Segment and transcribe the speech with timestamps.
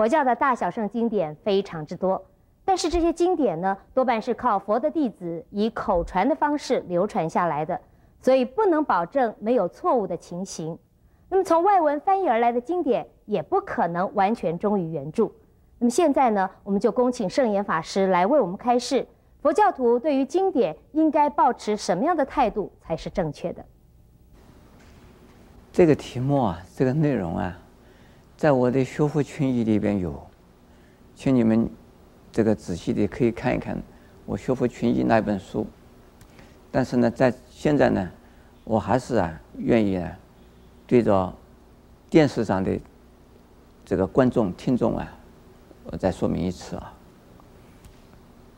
[0.00, 2.24] 佛教的大小圣经典非常之多，
[2.64, 7.78] 但是这些经典呢，多半是靠佛的弟子以口传的方式流传下来的，
[8.18, 10.78] 所以不能保证没有错误的情形。
[11.28, 15.30] 那么从外文翻译而来的经典，也不可能完全忠于原著。
[15.78, 19.06] 那么现在呢，我们就恭请圣严法师来为我们开示，
[19.42, 23.62] 佛教徒对于经典应该保持什么样的态度才是正确的？
[25.70, 27.58] 这个题目啊，这个内容啊，
[28.40, 30.18] 在我的学佛群义里边有，
[31.14, 31.68] 请你们
[32.32, 33.78] 这个仔细的可以看一看
[34.24, 35.66] 我学佛群义那本书。
[36.70, 38.10] 但是呢，在现在呢，
[38.64, 40.18] 我还是啊愿意啊，
[40.86, 41.30] 对着
[42.08, 42.80] 电视上的
[43.84, 45.06] 这个观众听众啊。
[45.84, 46.94] 我再说明一次啊，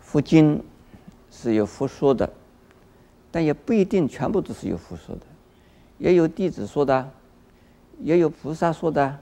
[0.00, 0.60] 佛经
[1.30, 2.28] 是有佛说的，
[3.30, 5.22] 但也不一定全部都是有佛说的，
[5.98, 7.08] 也有弟子说的，
[8.00, 9.16] 也有菩萨说的，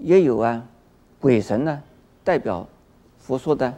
[0.00, 0.66] 也有啊
[1.20, 1.82] 鬼神呢、
[2.22, 2.66] 代表
[3.18, 3.72] 佛说的，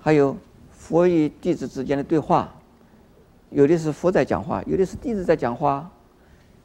[0.00, 0.36] 还有
[0.70, 2.54] 佛与弟子之间的对话，
[3.50, 5.90] 有的是佛在讲话，有的是弟子在讲话，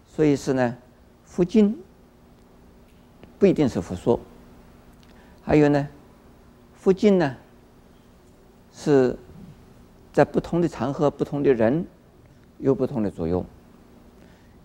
[0.08, 0.78] 所以是呢，
[1.26, 1.78] 佛经
[3.38, 4.20] 不一定是佛说。
[5.42, 5.88] 还有呢，
[6.76, 7.36] 佛经呢，
[8.72, 9.18] 是
[10.14, 11.86] 在不同的场合、不同的人
[12.60, 13.44] 有不同的作用。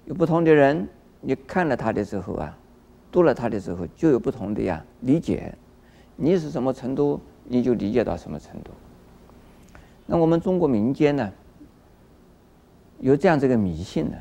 [0.04, 0.86] 有不同的人，
[1.20, 2.58] 你看了他的时候啊，
[3.14, 5.54] 读了它的时候，就有不同的呀理解。
[6.16, 8.72] 你是什么程度，你就理解到什么程度。
[10.04, 11.32] 那我们中国民间呢，
[12.98, 14.16] 有这样这个迷信呢，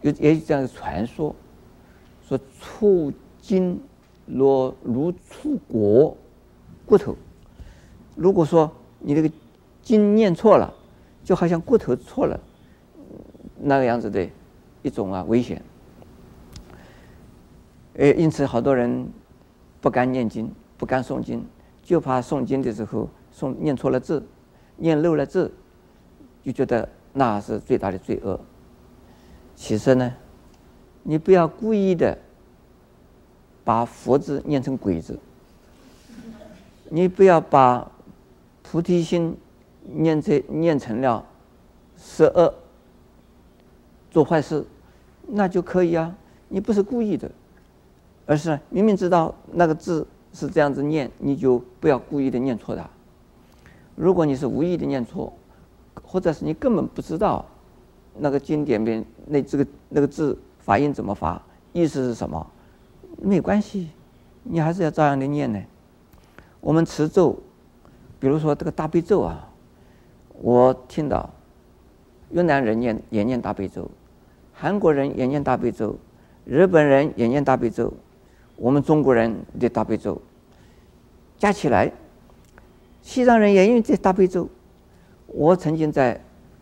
[0.00, 1.32] 有也有这样的传说，
[2.26, 3.80] 说触经。
[4.26, 6.16] 若如触国
[6.86, 7.14] 骨头，
[8.16, 9.30] 如果说你这个
[9.82, 10.72] 经念错了，
[11.22, 12.40] 就好像骨头错了，
[13.60, 14.26] 那个样子的
[14.80, 15.62] 一种啊危险。
[17.94, 19.08] 诶，因此好多人
[19.80, 21.44] 不敢念经，不敢诵经，
[21.82, 24.24] 就怕诵经的时候诵念错了字，
[24.76, 25.52] 念漏了字，
[26.42, 28.40] 就觉得那是最大的罪恶。
[29.54, 30.12] 其实呢，
[31.02, 32.18] 你不要故意的。
[33.66, 35.18] 把佛字念成鬼字，
[36.90, 37.90] 你不要把
[38.62, 39.34] 菩提心
[39.84, 41.24] 念成念成了
[41.96, 42.54] 十恶，
[44.10, 44.66] 做坏事，
[45.26, 46.14] 那就可以啊。
[46.48, 47.30] 你不是故意的，
[48.26, 52.88] 而是明明知道那个字是这样子念，你就不要故意的念错它。
[53.96, 55.32] 如果你是无意的念错，
[56.02, 57.44] 或者是你根本不知道
[58.18, 61.40] 那个经典边那这个那个字发音怎么发，
[61.72, 62.44] 意思是什么？
[63.22, 63.90] 没关系，
[64.42, 65.62] 你还是要照样的念呢。
[66.60, 67.38] 我们持咒，
[68.18, 69.48] 比如说这个大悲咒啊，
[70.40, 71.30] 我听到
[72.30, 73.88] 越南人念也念大悲咒，
[74.52, 75.96] 韩国人也念大悲咒，
[76.44, 77.92] 日本人也念大悲咒，
[78.56, 80.20] 我们中国人的大悲咒
[81.36, 81.92] 加起来，
[83.02, 84.48] 西藏人也用这大悲咒。
[85.26, 86.20] 我曾经在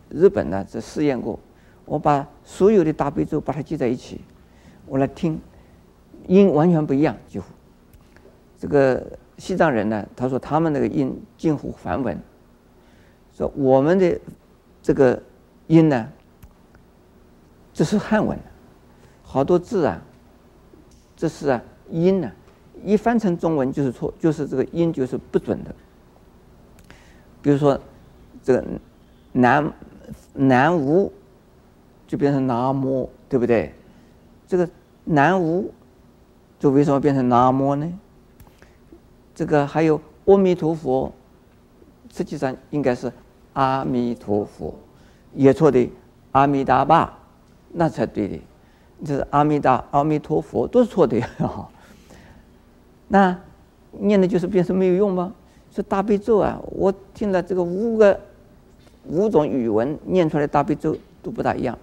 [0.09, 1.39] 日本呢，这试验过，
[1.85, 4.21] 我把所有的大悲咒把它记在一起，
[4.85, 5.39] 我来听。
[6.27, 7.45] 音完全不一样，几乎。
[8.57, 9.05] 这个
[9.37, 12.17] 西藏人呢，他说他们那个音近乎梵文，
[13.35, 14.17] 说我们的
[14.81, 15.21] 这个
[15.67, 16.09] 音呢，
[17.73, 18.39] 这是汉文，
[19.21, 20.01] 好多字啊，
[21.17, 22.31] 这是啊音呢，
[22.83, 25.73] 一翻成中文就是错，就是这个音就是不准的。
[27.41, 27.79] 比如说
[28.43, 28.65] 这个
[29.31, 29.73] 南
[30.33, 31.11] 南无
[32.07, 33.73] 就变成南无，对不对？
[34.47, 34.69] 这个
[35.03, 35.71] 南无。
[36.59, 37.91] 就为什么变成南无呢？
[39.35, 41.11] 这个还有阿弥陀佛，
[42.09, 43.11] 实际上应该是
[43.51, 44.73] 阿弥陀佛，
[45.33, 45.89] 也错的
[46.31, 47.19] 阿弥达巴，
[47.73, 48.39] 那才对的。
[49.03, 51.29] 这是阿弥达、阿弥陀佛都是错的呀。
[53.07, 53.37] 那
[53.91, 55.33] 念的就是变成没有用吗？
[55.71, 56.61] 是大悲咒啊！
[56.65, 58.19] 我听了这个五个
[59.07, 61.77] 五种语文念出来大悲咒都不大一样。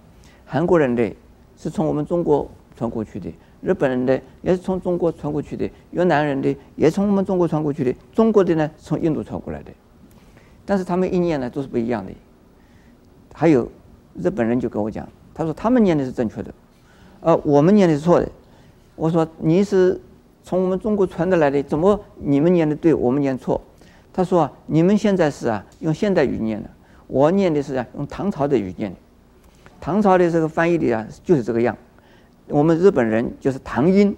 [0.45, 1.13] 韩国人的
[1.57, 3.29] 是从我们中国传过去的。
[3.61, 9.71] 日本人的也是从中国传过去的，越南人的也从我们中国传过去的，中国的呢从印度传过来的，
[10.65, 12.11] 但是他们一念呢都是不一样的。
[13.33, 13.69] 还有
[14.15, 16.51] 日本人就跟我讲，他说他们念的是正确的，
[17.19, 18.27] 呃，我们念的是错的。
[18.95, 20.01] 我说你是
[20.43, 23.61] 从我们中国传的来的，怎么你们念的对，我们念错？
[24.13, 26.69] 他说你们现在是啊用现代语念的，
[27.07, 28.97] 我念的是啊用唐朝的语念的，
[29.79, 31.77] 唐朝的这个翻译的啊就是这个样。
[32.47, 34.13] 我们日本人就是唐音，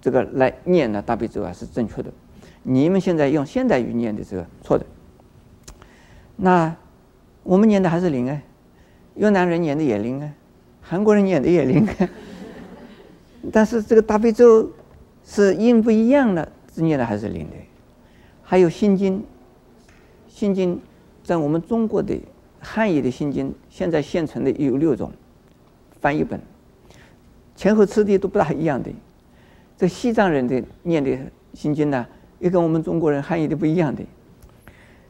[0.00, 2.10] 这个来念的大悲咒啊是正确的。
[2.64, 4.84] 你们现在用现代语念的这个错的。
[6.34, 6.74] 那
[7.44, 8.42] 我们念的还是灵哎，
[9.14, 10.34] 越南人念的也灵哎，
[10.82, 12.08] 韩国人念的也灵哎。
[13.52, 14.70] 但是这个大悲咒
[15.24, 17.56] 是音不一样的，字念的还是灵的。
[18.42, 19.24] 还有心经，
[20.28, 20.80] 心经
[21.24, 22.16] 在我们中国的
[22.60, 25.10] 汉语的心经，现在现存的有六种
[26.00, 26.40] 翻译本，
[27.56, 28.90] 前后次第都不大一样的。
[29.76, 31.18] 这西藏人的念的
[31.54, 32.06] 心经呢，
[32.38, 34.02] 又跟我们中国人汉语的不一样的。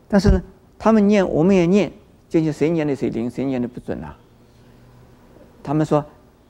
[0.09, 0.41] 但是呢，
[0.79, 1.93] 他们念我们也念，
[2.29, 4.17] 究竟谁念的谁灵，谁念的不准啊？
[5.63, 6.05] 他们说，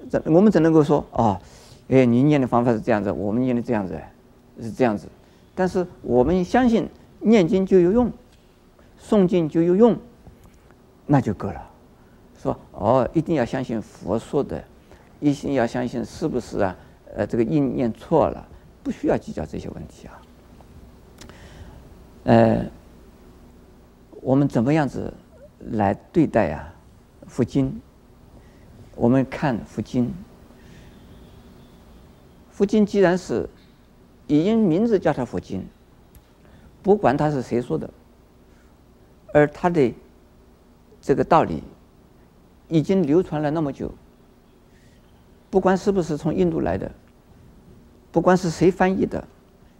[0.08, 1.40] 怎我们怎能够说哦？
[1.88, 4.00] 哎，你念的方法是这样子，我们念的这样子，
[4.60, 5.08] 是这样子。
[5.54, 6.88] 但是我们相信
[7.20, 8.12] 念经就有用，
[9.00, 9.96] 诵经就有用，
[11.06, 11.70] 那就够了。
[12.38, 14.62] 说哦，一定要相信佛说的，
[15.20, 16.76] 一定要相信是不是啊？
[17.14, 18.46] 呃，这个音念错了，
[18.82, 20.22] 不需要计较这些问题啊。
[22.24, 22.66] 呃，
[24.20, 25.12] 我们怎么样子
[25.70, 26.74] 来对待啊？
[27.26, 27.80] 佛经，
[28.94, 30.12] 我们看佛经，
[32.56, 33.46] 佛经既然是。
[34.28, 35.64] 已经名字叫它佛经，
[36.82, 37.88] 不管它是谁说的，
[39.32, 39.94] 而它的
[41.00, 41.62] 这个道理
[42.66, 43.94] 已经流传了那么久，
[45.48, 46.90] 不管是不是从印度来的，
[48.10, 49.22] 不管是谁翻译的，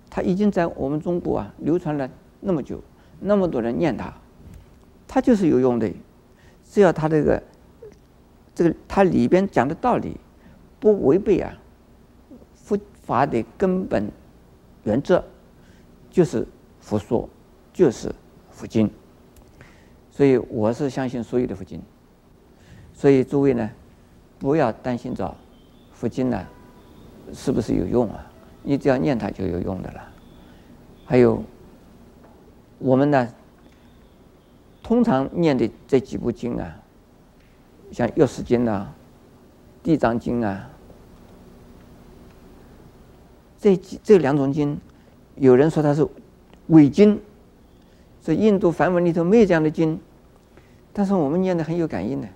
[0.09, 2.09] 它已经在我们中国啊流传了
[2.39, 2.81] 那么久，
[3.19, 4.15] 那么多人念它，
[5.09, 5.91] 它就是有用的，
[6.63, 7.43] 只要它这个
[8.55, 10.17] 这个它里边讲的道理
[10.79, 11.53] 不违背啊
[13.07, 14.13] 法的根本。
[14.85, 15.25] 原则
[16.13, 16.47] 就是
[16.81, 17.29] 佛说，
[17.73, 18.15] 就是
[18.53, 18.89] 佛经，
[20.13, 21.83] 所以我是相信所有的佛经。
[22.95, 23.69] 所以诸位呢，
[24.39, 25.35] 不要担心着
[25.93, 26.47] 佛经呢
[27.33, 28.25] 是不是有用啊？
[28.63, 30.09] 你只要念它就有用的了。
[31.05, 31.43] 还有
[32.79, 33.29] 我们呢，
[34.85, 36.77] 通常念的这几部经啊，
[37.91, 38.95] 像《药师经》啊，
[39.85, 40.71] 《地藏经》啊。
[43.75, 44.79] 这这两种经，
[45.35, 46.07] 有人说它是
[46.69, 47.21] 伪经，
[48.21, 49.99] 在印度梵文里头没有这样的经，
[50.93, 52.29] 但是我们念的很有感应的，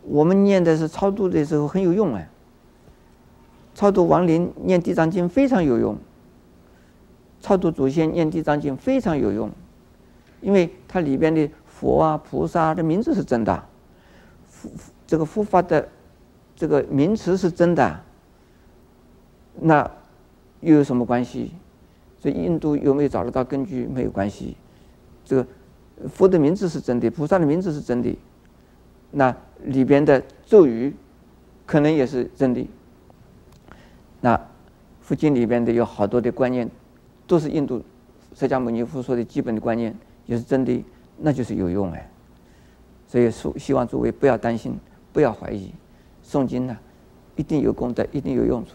[0.00, 2.26] 我们念的是超度的时候很有用啊。
[3.74, 5.98] 超度亡灵念地藏经非常有用，
[7.42, 9.50] 超度祖先念地藏经非常有用，
[10.40, 13.62] 因为它里边的佛啊菩萨的名字是真的，
[14.48, 14.70] 佛
[15.06, 15.86] 这个佛法的
[16.56, 18.00] 这个名词是真的，
[19.60, 19.90] 那。
[20.60, 21.52] 又有什么关系？
[22.20, 23.86] 这印度有没有找得到根据？
[23.86, 24.56] 没有关系。
[25.24, 25.46] 这个
[26.08, 28.14] 佛的名字是真的，菩萨的名字是真的，
[29.10, 29.34] 那
[29.64, 30.94] 里边的咒语
[31.64, 32.66] 可能也是真的。
[34.20, 34.38] 那
[35.00, 36.68] 佛经里边的有好多的观念，
[37.26, 37.82] 都是印度
[38.34, 39.96] 释迦牟尼佛说的基本的观念，
[40.26, 40.84] 也是真的，
[41.16, 42.10] 那就是有用哎。
[43.06, 44.78] 所以说，希望诸位不要担心，
[45.12, 45.72] 不要怀疑，
[46.24, 46.76] 诵经呢，
[47.34, 48.72] 一定有功德，一定有用处。